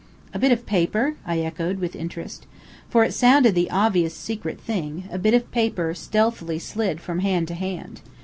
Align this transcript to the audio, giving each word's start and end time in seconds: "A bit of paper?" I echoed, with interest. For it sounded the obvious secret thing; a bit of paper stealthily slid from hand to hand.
"A 0.33 0.39
bit 0.39 0.51
of 0.51 0.65
paper?" 0.65 1.13
I 1.27 1.41
echoed, 1.41 1.77
with 1.77 1.95
interest. 1.95 2.47
For 2.89 3.03
it 3.03 3.13
sounded 3.13 3.53
the 3.53 3.69
obvious 3.69 4.15
secret 4.15 4.59
thing; 4.59 5.03
a 5.11 5.19
bit 5.19 5.35
of 5.35 5.51
paper 5.51 5.93
stealthily 5.93 6.57
slid 6.57 6.99
from 6.99 7.19
hand 7.19 7.47
to 7.49 7.53
hand. 7.53 8.01